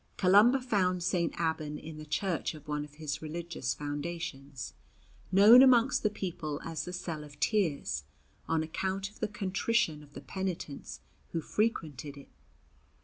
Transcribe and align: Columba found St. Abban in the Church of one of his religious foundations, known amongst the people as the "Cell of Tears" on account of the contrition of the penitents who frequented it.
Columba 0.17 0.59
found 0.59 1.03
St. 1.03 1.31
Abban 1.39 1.77
in 1.77 1.97
the 1.99 2.07
Church 2.07 2.55
of 2.55 2.67
one 2.67 2.83
of 2.83 2.95
his 2.95 3.21
religious 3.21 3.75
foundations, 3.75 4.73
known 5.31 5.61
amongst 5.61 6.01
the 6.01 6.09
people 6.09 6.59
as 6.65 6.85
the 6.85 6.91
"Cell 6.91 7.23
of 7.23 7.39
Tears" 7.39 8.05
on 8.47 8.63
account 8.63 9.11
of 9.11 9.19
the 9.19 9.27
contrition 9.27 10.01
of 10.01 10.15
the 10.15 10.21
penitents 10.21 11.01
who 11.33 11.39
frequented 11.41 12.17
it. 12.17 12.29